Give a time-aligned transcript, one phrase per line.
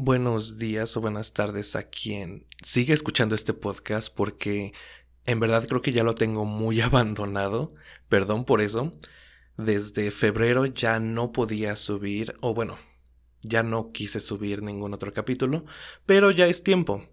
[0.00, 4.72] buenos días o buenas tardes a quien sigue escuchando este podcast porque
[5.26, 7.74] en verdad creo que ya lo tengo muy abandonado.
[8.08, 8.98] Perdón por eso.
[9.58, 12.78] Desde febrero ya no podía subir, o bueno,
[13.42, 15.66] ya no quise subir ningún otro capítulo,
[16.06, 17.06] pero ya es tiempo.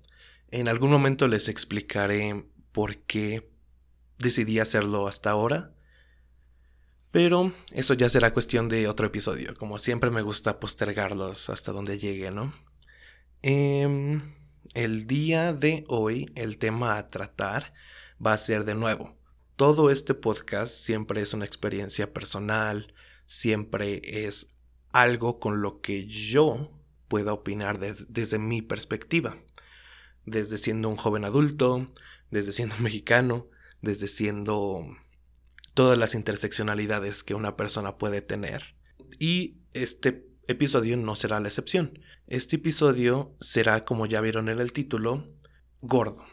[0.49, 3.51] En algún momento les explicaré por qué
[4.17, 5.73] decidí hacerlo hasta ahora.
[7.11, 9.55] Pero eso ya será cuestión de otro episodio.
[9.55, 12.54] Como siempre me gusta postergarlos hasta donde llegue, ¿no?
[13.41, 14.21] Em,
[14.73, 17.73] el día de hoy, el tema a tratar
[18.23, 19.17] va a ser de nuevo.
[19.55, 22.93] Todo este podcast siempre es una experiencia personal,
[23.26, 24.53] siempre es
[24.91, 26.71] algo con lo que yo
[27.07, 29.38] pueda opinar desde mi perspectiva.
[30.26, 31.93] Desde siendo un joven adulto,
[32.31, 33.48] desde siendo mexicano,
[33.81, 34.85] desde siendo
[35.73, 38.76] todas las interseccionalidades que una persona puede tener.
[39.20, 41.99] Y este episodio no será la excepción.
[42.27, 45.34] Este episodio será, como ya vieron en el título,
[45.79, 46.26] gordo.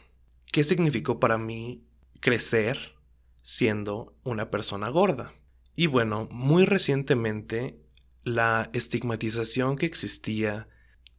[0.51, 1.87] ¿Qué significó para mí
[2.19, 2.97] crecer
[3.43, 5.33] siendo una persona gorda?
[5.73, 7.79] Y bueno, muy recientemente
[8.23, 10.67] la estigmatización que existía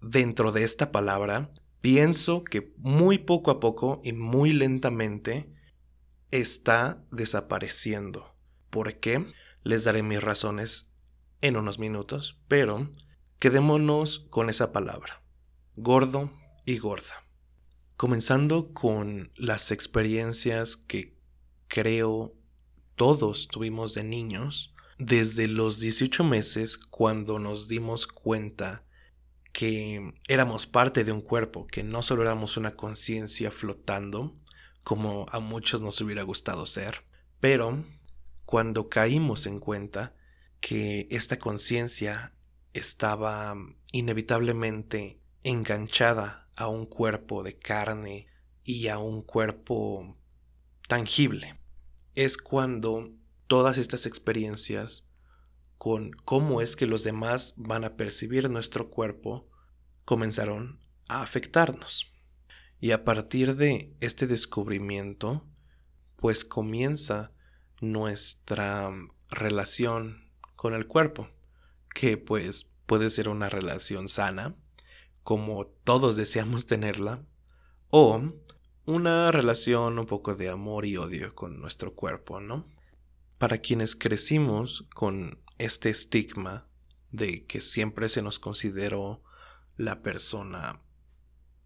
[0.02, 5.50] dentro de esta palabra, pienso que muy poco a poco y muy lentamente
[6.30, 8.36] está desapareciendo.
[8.68, 9.24] ¿Por qué?
[9.62, 10.92] Les daré mis razones
[11.40, 12.90] en unos minutos, pero
[13.38, 15.22] quedémonos con esa palabra,
[15.76, 16.32] gordo
[16.64, 17.24] y gorda.
[17.96, 21.16] Comenzando con las experiencias que
[21.68, 22.34] creo
[22.94, 28.84] todos tuvimos de niños, desde los 18 meses cuando nos dimos cuenta
[29.52, 34.36] que éramos parte de un cuerpo, que no solo éramos una conciencia flotando,
[34.84, 37.04] como a muchos nos hubiera gustado ser,
[37.40, 37.84] pero
[38.44, 40.14] cuando caímos en cuenta
[40.60, 42.35] que esta conciencia
[42.78, 43.54] estaba
[43.92, 48.26] inevitablemente enganchada a un cuerpo de carne
[48.64, 50.16] y a un cuerpo
[50.88, 51.58] tangible.
[52.14, 53.10] Es cuando
[53.46, 55.08] todas estas experiencias
[55.78, 59.48] con cómo es que los demás van a percibir nuestro cuerpo
[60.04, 62.12] comenzaron a afectarnos.
[62.80, 65.46] Y a partir de este descubrimiento,
[66.16, 67.32] pues comienza
[67.80, 68.90] nuestra
[69.30, 71.28] relación con el cuerpo,
[71.96, 74.54] que pues puede ser una relación sana,
[75.22, 77.24] como todos deseamos tenerla,
[77.88, 78.34] o
[78.84, 82.68] una relación un poco de amor y odio con nuestro cuerpo, ¿no?
[83.38, 86.68] Para quienes crecimos con este estigma
[87.12, 89.22] de que siempre se nos consideró
[89.78, 90.82] la persona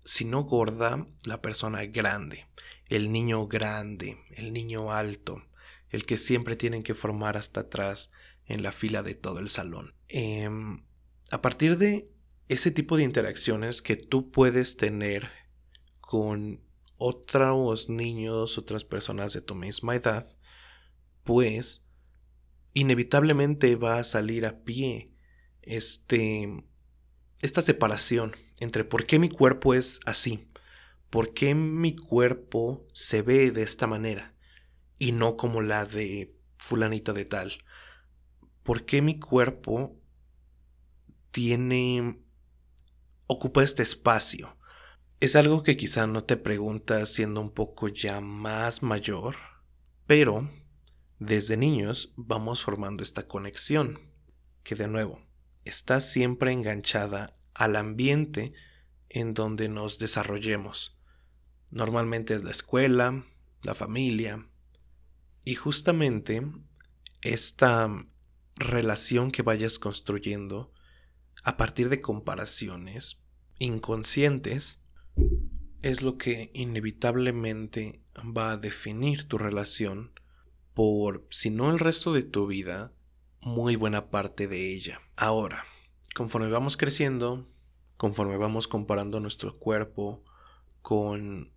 [0.05, 2.47] si no gorda, la persona grande,
[2.87, 5.43] el niño grande, el niño alto,
[5.89, 8.13] el que siempre tienen que formar hasta atrás
[8.51, 9.95] en la fila de todo el salón.
[10.09, 10.85] Em,
[11.31, 12.11] a partir de
[12.49, 15.31] ese tipo de interacciones que tú puedes tener
[16.01, 16.61] con
[16.97, 20.27] otros niños, otras personas de tu misma edad,
[21.23, 21.87] pues
[22.75, 25.15] inevitablemente va a salir a pie
[25.63, 26.65] este,
[27.39, 30.51] esta separación entre por qué mi cuerpo es así,
[31.09, 34.35] por qué mi cuerpo se ve de esta manera
[34.99, 37.53] y no como la de fulanito de tal,
[38.63, 39.97] por qué mi cuerpo
[41.31, 42.21] tiene
[43.27, 44.57] ocupa este espacio.
[45.21, 49.37] Es algo que quizá no te preguntas siendo un poco ya más mayor,
[50.07, 50.51] pero
[51.19, 54.01] desde niños vamos formando esta conexión,
[54.63, 55.23] que de nuevo
[55.65, 58.53] está siempre enganchada al ambiente
[59.09, 60.99] en donde nos desarrollemos.
[61.71, 63.25] Normalmente es la escuela,
[63.63, 64.49] la familia,
[65.45, 66.43] y justamente
[67.23, 67.89] esta
[68.61, 70.73] relación que vayas construyendo
[71.43, 73.25] a partir de comparaciones
[73.59, 74.83] inconscientes
[75.83, 80.13] es lo que inevitablemente va a definir tu relación
[80.75, 82.93] por, si no el resto de tu vida,
[83.41, 85.01] muy buena parte de ella.
[85.17, 85.65] Ahora,
[86.15, 87.49] conforme vamos creciendo,
[87.97, 90.23] conforme vamos comparando nuestro cuerpo
[90.83, 91.53] con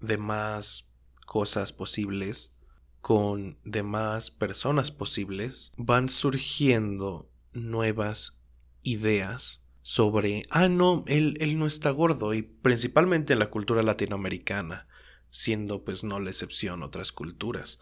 [0.00, 0.90] demás
[1.24, 2.54] cosas posibles,
[3.02, 8.38] con demás personas posibles, van surgiendo nuevas
[8.82, 14.86] ideas sobre, ah, no, él, él no está gordo, y principalmente en la cultura latinoamericana,
[15.30, 17.80] siendo pues no la excepción otras culturas.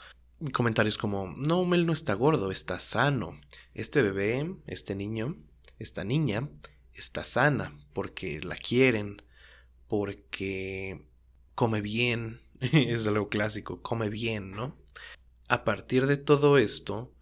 [0.55, 3.39] Comentarios como, no, él no está gordo, está sano.
[3.75, 5.37] Este bebé, este niño,
[5.79, 6.49] esta niña
[6.95, 9.21] está sana porque la quieren,
[9.87, 11.05] porque
[11.55, 14.81] come bien, es algo clásico, come bien, ¿no?
[15.51, 17.13] A partir de todo esto,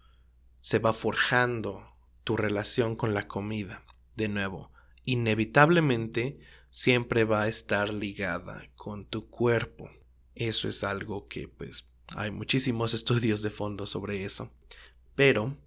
[0.61, 3.83] se va forjando tu relación con la comida.
[4.15, 4.71] De nuevo,
[5.03, 6.37] inevitablemente
[6.69, 9.89] siempre va a estar ligada con tu cuerpo.
[10.35, 14.51] Eso es algo que pues hay muchísimos estudios de fondo sobre eso.
[15.15, 15.57] Pero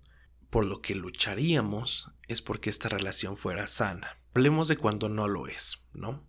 [0.49, 4.21] por lo que lucharíamos es porque esta relación fuera sana.
[4.37, 6.25] Hablemos de cuando no lo es, ¿no?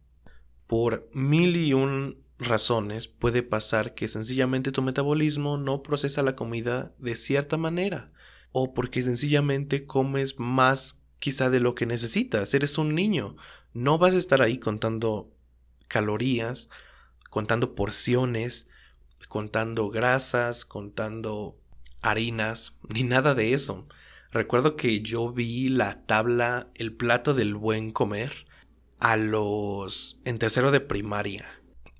[0.66, 6.94] Por mil y un razones puede pasar que sencillamente tu metabolismo no procesa la comida
[6.98, 8.12] de cierta manera
[8.52, 12.54] o porque sencillamente comes más quizá de lo que necesitas.
[12.54, 13.36] Eres un niño.
[13.74, 15.32] No vas a estar ahí contando
[15.88, 16.70] calorías,
[17.30, 18.70] contando porciones,
[19.28, 21.58] contando grasas, contando
[22.02, 23.88] harinas, ni nada de eso.
[24.32, 28.46] Recuerdo que yo vi la tabla, el plato del buen comer
[29.00, 31.46] a los en tercero de primaria.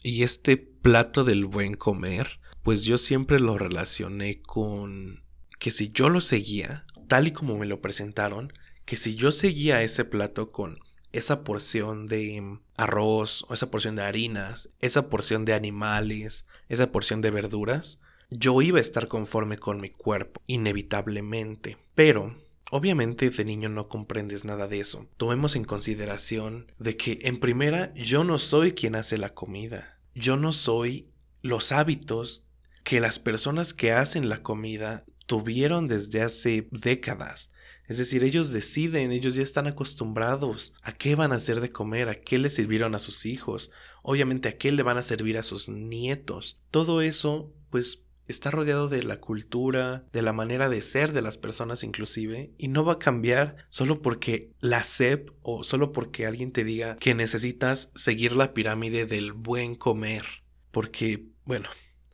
[0.04, 5.24] Y este plato del buen comer, pues yo siempre lo relacioné con
[5.60, 8.52] que si yo lo seguía, tal y como me lo presentaron,
[8.84, 10.80] que si yo seguía ese plato con
[11.14, 17.22] esa porción de arroz o esa porción de harinas, esa porción de animales, esa porción
[17.22, 21.78] de verduras, yo iba a estar conforme con mi cuerpo, inevitablemente.
[21.96, 22.36] Pero,
[22.74, 25.08] obviamente de niño no comprendes nada de eso.
[25.18, 30.00] Tomemos en consideración de que, en primera, yo no soy quien hace la comida.
[30.16, 31.08] Yo no soy
[31.44, 32.48] los hábitos
[32.84, 37.52] que las personas que hacen la comida tuvieron desde hace décadas.
[37.88, 42.10] Es decir, ellos deciden, ellos ya están acostumbrados a qué van a hacer de comer,
[42.10, 43.70] a qué le sirvieron a sus hijos,
[44.02, 46.60] obviamente a qué le van a servir a sus nietos.
[46.72, 51.38] Todo eso, pues, está rodeado de la cultura, de la manera de ser de las
[51.38, 56.52] personas inclusive, y no va a cambiar solo porque la SEP o solo porque alguien
[56.52, 60.26] te diga que necesitas seguir la pirámide del buen comer.
[60.72, 61.70] Porque, bueno,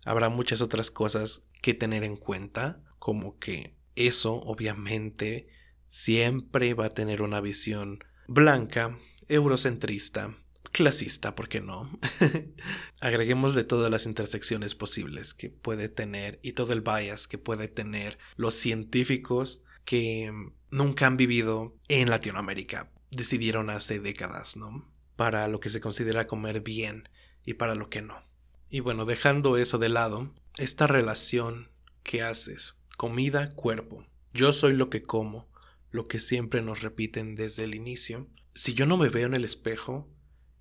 [0.06, 5.48] habrá muchas otras cosas que tener en cuenta, como que eso obviamente
[5.88, 8.98] siempre va a tener una visión blanca,
[9.28, 10.38] eurocentrista,
[10.72, 11.90] clasista, ¿por qué no?
[13.02, 18.18] Agreguémosle todas las intersecciones posibles que puede tener y todo el bias que puede tener
[18.36, 20.32] los científicos que
[20.72, 22.92] nunca han vivido en Latinoamérica.
[23.12, 24.88] Decidieron hace décadas, ¿no?
[25.16, 27.10] Para lo que se considera comer bien
[27.46, 28.24] y para lo que no.
[28.70, 31.72] Y bueno, dejando eso de lado, esta relación
[32.04, 35.50] que haces, comida-cuerpo, yo soy lo que como,
[35.90, 38.28] lo que siempre nos repiten desde el inicio.
[38.54, 40.08] Si yo no me veo en el espejo,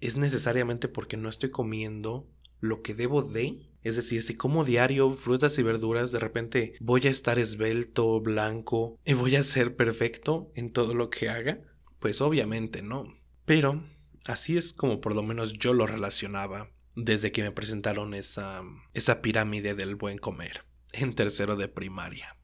[0.01, 2.29] es necesariamente porque no estoy comiendo
[2.61, 3.69] lo que debo de.
[3.83, 8.99] Es decir, si como diario frutas y verduras, de repente voy a estar esbelto, blanco
[9.05, 11.63] y voy a ser perfecto en todo lo que haga.
[11.99, 13.17] Pues obviamente no.
[13.45, 13.83] Pero
[14.27, 18.63] así es como por lo menos yo lo relacionaba desde que me presentaron esa,
[18.93, 22.37] esa pirámide del buen comer en tercero de primaria.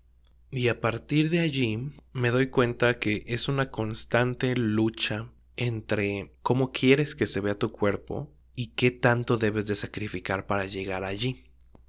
[0.51, 6.73] Y a partir de allí me doy cuenta que es una constante lucha entre cómo
[6.73, 11.45] quieres que se vea tu cuerpo y qué tanto debes de sacrificar para llegar allí.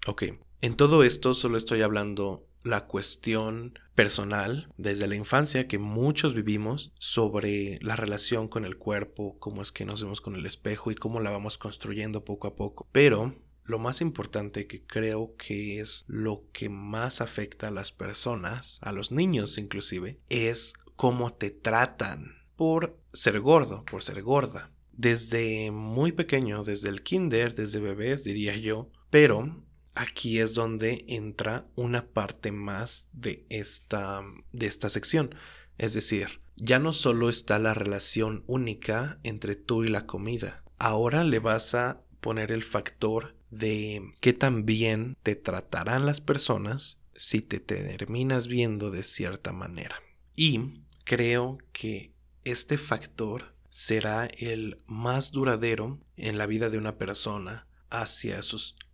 [0.08, 0.24] Ok,
[0.62, 6.92] en todo esto solo estoy hablando la cuestión personal desde la infancia que muchos vivimos
[7.00, 10.96] sobre la relación con el cuerpo, cómo es que nos vemos con el espejo y
[10.96, 12.88] cómo la vamos construyendo poco a poco.
[12.92, 18.80] Pero lo más importante que creo que es lo que más afecta a las personas,
[18.82, 24.72] a los niños inclusive, es cómo te tratan por ser gordo, por ser gorda.
[24.92, 29.64] Desde muy pequeño, desde el kinder, desde bebés diría yo, pero
[29.94, 35.36] aquí es donde entra una parte más de esta, de esta sección.
[35.78, 41.24] Es decir, ya no solo está la relación única entre tú y la comida, ahora
[41.24, 47.42] le vas a poner el factor de qué tan bien te tratarán las personas si
[47.42, 50.02] te terminas viendo de cierta manera.
[50.36, 52.15] Y creo que
[52.46, 58.40] este factor será el más duradero en la vida de una persona hacia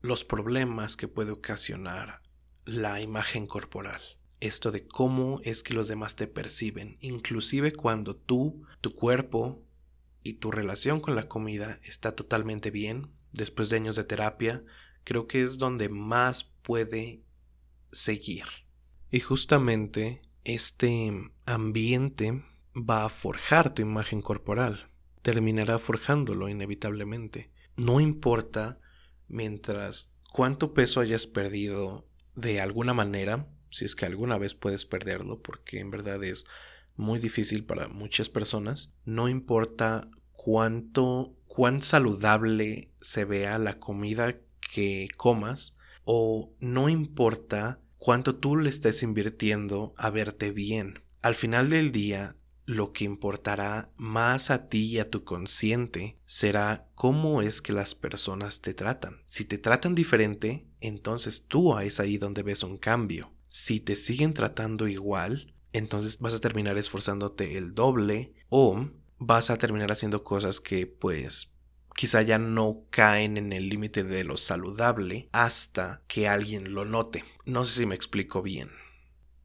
[0.01, 2.22] los problemas que puede ocasionar
[2.65, 4.01] la imagen corporal.
[4.39, 9.63] Esto de cómo es que los demás te perciben, inclusive cuando tú, tu cuerpo
[10.24, 14.63] y tu relación con la comida está totalmente bien, después de años de terapia,
[15.03, 17.22] creo que es donde más puede
[17.91, 18.46] seguir.
[19.12, 21.12] Y justamente este
[21.46, 22.43] ambiente
[22.75, 24.89] va a forjar tu imagen corporal,
[25.21, 27.51] terminará forjándolo inevitablemente.
[27.77, 28.79] No importa
[29.27, 35.41] mientras cuánto peso hayas perdido de alguna manera, si es que alguna vez puedes perderlo,
[35.41, 36.45] porque en verdad es
[36.95, 44.37] muy difícil para muchas personas, no importa cuánto cuán saludable se vea la comida
[44.73, 51.03] que comas o no importa cuánto tú le estés invirtiendo a verte bien.
[51.21, 52.35] Al final del día,
[52.65, 57.96] lo que importará más a ti y a tu consciente será cómo es que las
[57.96, 59.22] personas te tratan.
[59.25, 63.32] Si te tratan diferente, entonces tú es ahí donde ves un cambio.
[63.50, 69.58] Si te siguen tratando igual, entonces vas a terminar esforzándote el doble o vas a
[69.58, 71.53] terminar haciendo cosas que pues
[71.96, 77.24] quizá ya no caen en el límite de lo saludable hasta que alguien lo note.
[77.46, 78.70] No sé si me explico bien.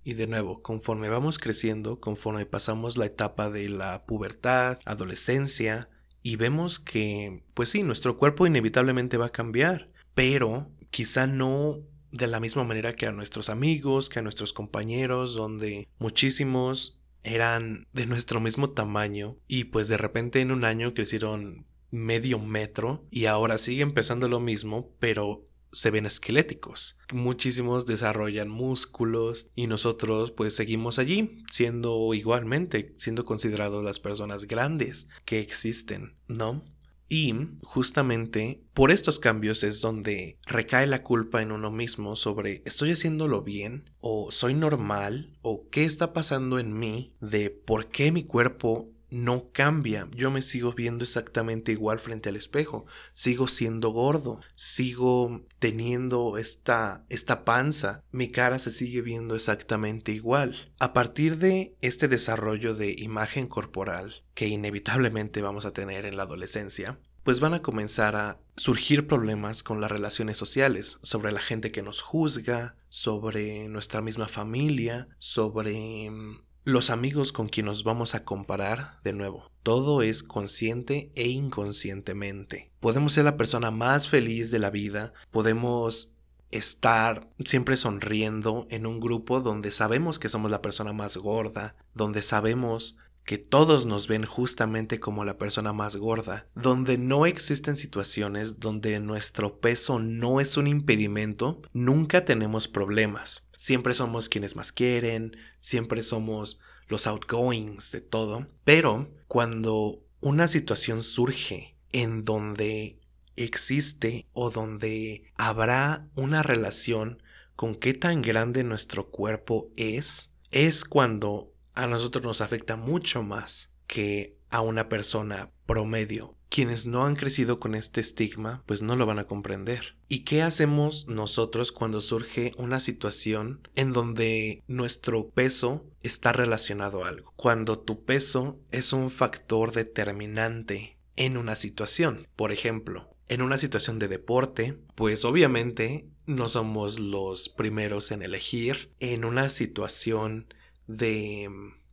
[0.07, 5.89] Y de nuevo, conforme vamos creciendo, conforme pasamos la etapa de la pubertad, adolescencia,
[6.23, 11.81] y vemos que, pues sí, nuestro cuerpo inevitablemente va a cambiar, pero quizá no
[12.13, 17.89] de la misma manera que a nuestros amigos, que a nuestros compañeros, donde muchísimos eran
[17.93, 23.27] de nuestro mismo tamaño y pues de repente en un año crecieron medio metro y
[23.27, 25.46] ahora sigue empezando lo mismo, pero
[25.77, 26.99] se ven esqueléticos.
[27.13, 35.09] Muchísimos desarrollan músculos y nosotros pues seguimos allí siendo igualmente, siendo considerados las personas grandes
[35.25, 36.65] que existen, ¿no?
[37.09, 42.91] Y justamente por estos cambios es donde recae la culpa en uno mismo sobre estoy
[42.91, 48.25] haciéndolo bien o soy normal o qué está pasando en mí de por qué mi
[48.25, 50.09] cuerpo no cambia.
[50.15, 52.87] Yo me sigo viendo exactamente igual frente al espejo.
[53.15, 54.41] Sigo siendo gordo.
[54.55, 58.03] Sigo teniendo esta, esta panza.
[58.13, 60.73] Mi cara se sigue viendo exactamente igual.
[60.79, 66.25] A partir de este desarrollo de imagen corporal que inevitablemente vamos a tener en la
[66.25, 71.73] adolescencia, pues van a comenzar a surgir problemas con las relaciones sociales, sobre la gente
[71.73, 78.17] que nos juzga, sobre nuestra misma familia, sobre mm, los amigos con quien nos vamos
[78.17, 82.73] a comparar, de nuevo, todo es consciente e inconscientemente.
[82.81, 86.13] Podemos ser la persona más feliz de la vida, podemos
[86.51, 92.21] estar siempre sonriendo en un grupo donde sabemos que somos la persona más gorda, donde
[92.21, 98.61] sabemos que todos nos ven justamente como la persona más gorda, donde no existen situaciones
[98.61, 103.51] donde nuestro peso no es un impedimento, nunca tenemos problemas.
[103.57, 108.47] Siempre somos quienes más quieren, siempre somos los outgoings de todo.
[108.63, 113.01] Pero cuando una situación surge en donde
[113.35, 117.23] existe o donde habrá una relación
[117.57, 123.73] con qué tan grande nuestro cuerpo es, es cuando a nosotros nos afecta mucho más
[123.87, 129.05] que a una persona promedio quienes no han crecido con este estigma, pues no lo
[129.05, 129.97] van a comprender.
[130.09, 137.09] ¿Y qué hacemos nosotros cuando surge una situación en donde nuestro peso está relacionado a
[137.09, 137.33] algo?
[137.37, 142.27] Cuando tu peso es un factor determinante en una situación.
[142.37, 148.93] Por ejemplo, en una situación de deporte, pues obviamente no somos los primeros en elegir.
[149.01, 150.47] En una situación
[150.87, 151.49] de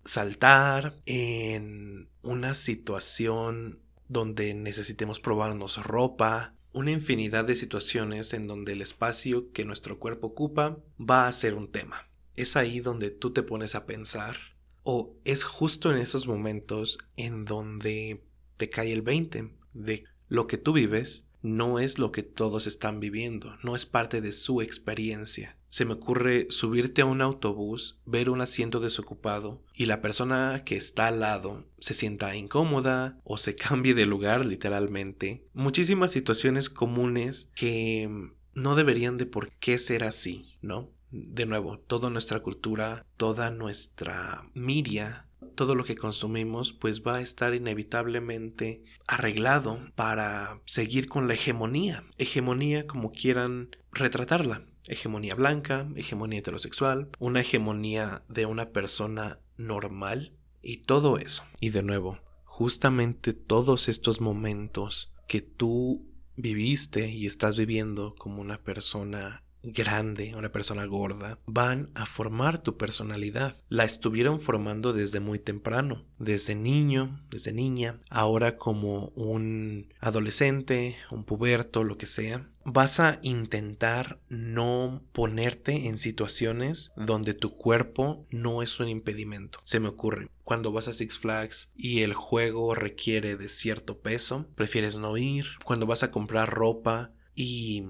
[0.05, 8.81] saltar, en una situación donde necesitemos probarnos ropa, una infinidad de situaciones en donde el
[8.81, 12.09] espacio que nuestro cuerpo ocupa va a ser un tema.
[12.35, 14.37] Es ahí donde tú te pones a pensar
[14.81, 18.23] o es justo en esos momentos en donde
[18.57, 22.99] te cae el 20 de lo que tú vives no es lo que todos están
[22.99, 25.57] viviendo, no es parte de su experiencia.
[25.73, 30.75] Se me ocurre subirte a un autobús, ver un asiento desocupado y la persona que
[30.75, 35.47] está al lado se sienta incómoda o se cambie de lugar literalmente.
[35.55, 38.07] Muchísimas situaciones comunes que
[38.53, 40.91] no deberían de por qué ser así, ¿no?
[41.09, 47.21] De nuevo, toda nuestra cultura, toda nuestra media todo lo que consumimos pues va a
[47.21, 56.39] estar inevitablemente arreglado para seguir con la hegemonía, hegemonía como quieran retratarla, hegemonía blanca, hegemonía
[56.39, 61.43] heterosexual, una hegemonía de una persona normal y todo eso.
[61.59, 68.63] Y de nuevo, justamente todos estos momentos que tú viviste y estás viviendo como una
[68.63, 73.55] persona grande, una persona gorda, van a formar tu personalidad.
[73.69, 81.23] La estuvieron formando desde muy temprano, desde niño, desde niña, ahora como un adolescente, un
[81.23, 82.49] puberto, lo que sea.
[82.65, 89.59] Vas a intentar no ponerte en situaciones donde tu cuerpo no es un impedimento.
[89.63, 94.47] Se me ocurre, cuando vas a Six Flags y el juego requiere de cierto peso,
[94.55, 95.45] prefieres no ir.
[95.65, 97.83] Cuando vas a comprar ropa y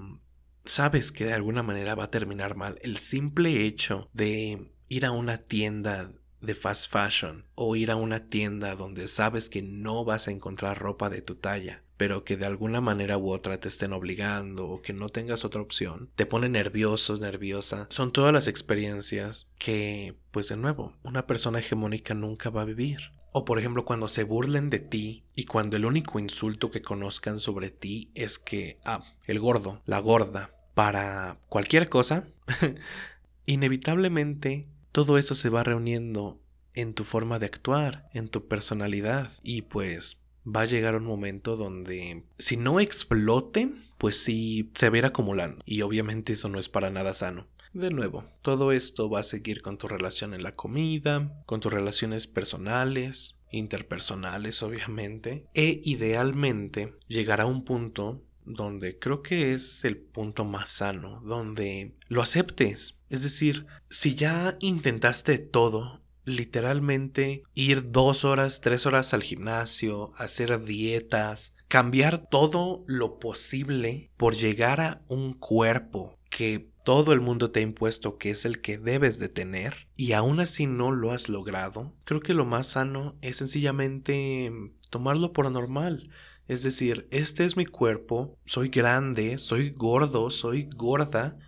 [0.64, 2.78] sabes que de alguna manera va a terminar mal.
[2.82, 6.12] El simple hecho de ir a una tienda
[6.44, 10.78] de fast fashion o ir a una tienda donde sabes que no vas a encontrar
[10.78, 14.82] ropa de tu talla, pero que de alguna manera u otra te estén obligando o
[14.82, 17.86] que no tengas otra opción, te pone nervioso, nerviosa.
[17.90, 23.12] Son todas las experiencias que, pues de nuevo, una persona hegemónica nunca va a vivir.
[23.32, 27.40] O por ejemplo, cuando se burlen de ti y cuando el único insulto que conozcan
[27.40, 32.28] sobre ti es que, ah, el gordo, la gorda, para cualquier cosa,
[33.46, 36.40] inevitablemente todo eso se va reuniendo
[36.72, 39.32] en tu forma de actuar, en tu personalidad.
[39.42, 45.04] Y pues va a llegar un momento donde si no explote, pues sí se ir
[45.04, 45.64] acumulando.
[45.66, 47.48] Y obviamente eso no es para nada sano.
[47.72, 51.72] De nuevo, todo esto va a seguir con tu relación en la comida, con tus
[51.72, 59.96] relaciones personales, interpersonales obviamente, e idealmente llegará a un punto donde creo que es el
[59.96, 63.00] punto más sano, donde lo aceptes.
[63.14, 70.64] Es decir, si ya intentaste todo, literalmente ir dos horas, tres horas al gimnasio, hacer
[70.64, 77.60] dietas, cambiar todo lo posible por llegar a un cuerpo que todo el mundo te
[77.60, 81.28] ha impuesto que es el que debes de tener y aún así no lo has
[81.28, 84.50] logrado, creo que lo más sano es sencillamente
[84.90, 86.10] tomarlo por normal.
[86.48, 91.38] Es decir, este es mi cuerpo, soy grande, soy gordo, soy gorda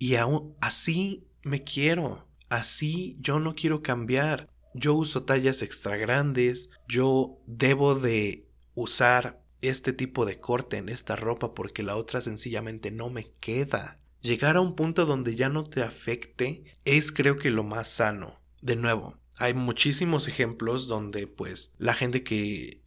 [0.00, 4.48] y aún así me quiero, así yo no quiero cambiar.
[4.72, 11.16] Yo uso tallas extra grandes, yo debo de usar este tipo de corte en esta
[11.16, 15.64] ropa porque la otra sencillamente no me queda llegar a un punto donde ya no
[15.64, 18.40] te afecte es creo que lo más sano.
[18.62, 22.82] De nuevo, hay muchísimos ejemplos donde pues la gente que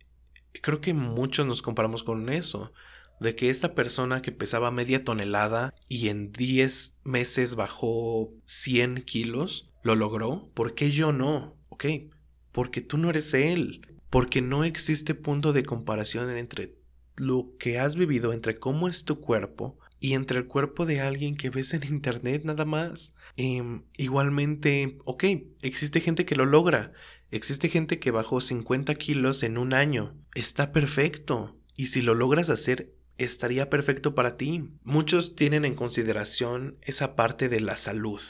[0.61, 2.71] creo que muchos nos comparamos con eso,
[3.23, 9.71] de que esta persona que pesaba media tonelada y en 10 meses bajó 100 kilos,
[9.81, 11.57] lo logró, ¿por qué yo no?
[11.69, 11.85] Ok,
[12.51, 16.75] porque tú no eres él, porque no existe punto de comparación entre
[17.15, 21.35] lo que has vivido, entre cómo es tu cuerpo y entre el cuerpo de alguien
[21.35, 23.15] que ves en internet nada más.
[23.37, 25.23] Em, igualmente, ok,
[25.61, 26.91] existe gente que lo logra,
[27.31, 32.49] existe gente que bajó 50 kilos en un año, está perfecto, y si lo logras
[32.49, 34.69] hacer, estaría perfecto para ti.
[34.83, 38.21] Muchos tienen en consideración esa parte de la salud.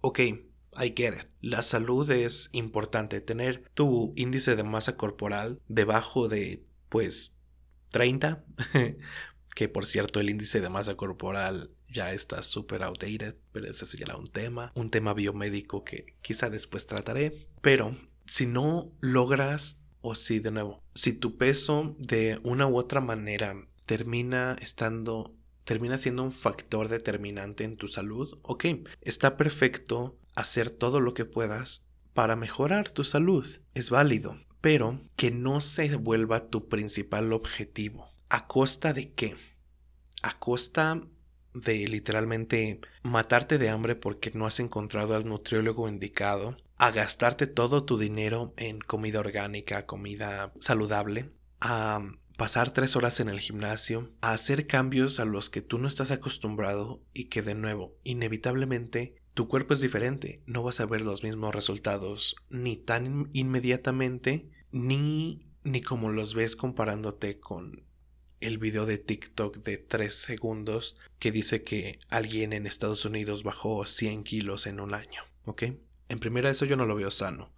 [0.00, 1.28] Ok, I get it.
[1.40, 3.20] La salud es importante.
[3.20, 7.34] Tener tu índice de masa corporal debajo de, pues,
[7.90, 8.44] 30
[9.58, 14.14] que por cierto el índice de masa corporal ya está súper outdated, pero ese sería
[14.14, 20.38] un tema, un tema biomédico que quizá después trataré, pero si no logras, o si
[20.38, 26.30] de nuevo, si tu peso de una u otra manera termina estando, termina siendo un
[26.30, 28.66] factor determinante en tu salud, ok,
[29.00, 35.30] está perfecto hacer todo lo que puedas para mejorar tu salud, es válido, pero que
[35.30, 38.12] no se vuelva tu principal objetivo.
[38.28, 39.36] ¿A costa de qué?
[40.22, 41.00] A costa
[41.54, 47.86] de literalmente matarte de hambre porque no has encontrado al nutriólogo indicado, a gastarte todo
[47.86, 52.02] tu dinero en comida orgánica, comida saludable, a
[52.38, 56.12] pasar tres horas en el gimnasio, a hacer cambios a los que tú no estás
[56.12, 61.24] acostumbrado y que de nuevo, inevitablemente, tu cuerpo es diferente, no vas a ver los
[61.24, 67.82] mismos resultados ni tan inmediatamente ni ni como los ves comparándote con
[68.38, 73.84] el video de TikTok de 3 segundos que dice que alguien en Estados Unidos bajó
[73.84, 75.64] 100 kilos en un año, ¿ok?
[76.08, 77.52] En primera eso yo no lo veo sano.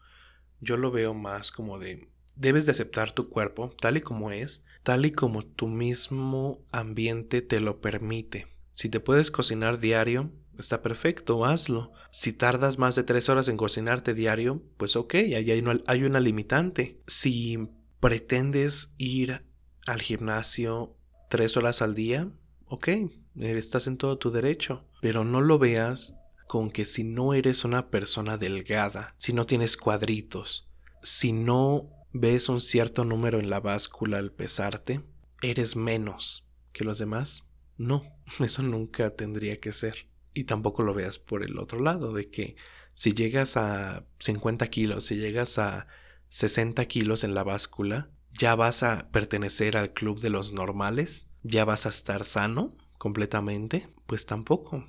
[0.58, 4.64] Yo lo veo más como de debes de aceptar tu cuerpo tal y como es,
[4.82, 8.48] tal y como tu mismo ambiente te lo permite.
[8.72, 11.92] Si te puedes cocinar diario, está perfecto, hazlo.
[12.10, 16.04] Si tardas más de 3 horas en cocinarte diario, pues ok, ahí hay una, hay
[16.04, 17.00] una limitante.
[17.06, 17.68] Si
[18.00, 19.44] pretendes ir
[19.86, 20.96] al gimnasio
[21.28, 22.28] tres horas al día,
[22.66, 22.88] ok,
[23.36, 26.14] estás en todo tu derecho, pero no lo veas
[26.46, 30.68] con que si no eres una persona delgada, si no tienes cuadritos,
[31.02, 35.02] si no ves un cierto número en la báscula al pesarte,
[35.42, 37.46] eres menos que los demás.
[37.76, 38.02] No,
[38.40, 40.08] eso nunca tendría que ser.
[40.32, 42.56] Y tampoco lo veas por el otro lado, de que
[42.94, 45.86] si llegas a 50 kilos, si llegas a
[46.28, 51.64] 60 kilos en la báscula, ya vas a pertenecer al club de los normales, ya
[51.64, 54.86] vas a estar sano completamente, pues tampoco.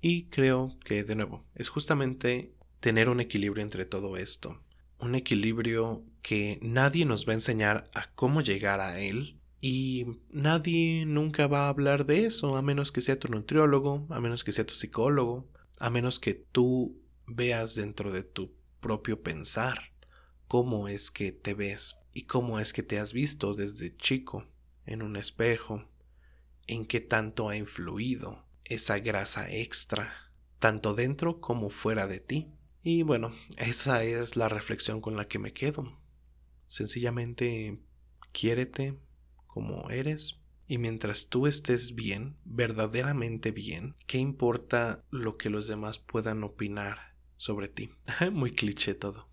[0.00, 4.60] Y creo que, de nuevo, es justamente tener un equilibrio entre todo esto.
[4.98, 9.40] Un equilibrio que nadie nos va a enseñar a cómo llegar a él.
[9.60, 14.20] Y nadie nunca va a hablar de eso, a menos que sea tu nutriólogo, a
[14.20, 19.92] menos que sea tu psicólogo, a menos que tú veas dentro de tu propio pensar
[20.48, 24.46] cómo es que te ves y cómo es que te has visto desde chico
[24.84, 25.88] en un espejo,
[26.66, 30.12] en qué tanto ha influido esa grasa extra,
[30.58, 32.52] tanto dentro como fuera de ti.
[32.82, 36.01] Y bueno, esa es la reflexión con la que me quedo.
[36.72, 37.82] Sencillamente
[38.32, 38.98] quiérete
[39.46, 40.40] como eres.
[40.66, 47.14] Y mientras tú estés bien, verdaderamente bien, ¿qué importa lo que los demás puedan opinar
[47.36, 47.90] sobre ti?
[48.32, 49.28] Muy cliché todo.